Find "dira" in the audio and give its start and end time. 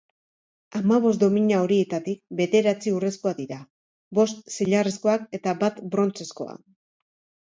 3.43-3.59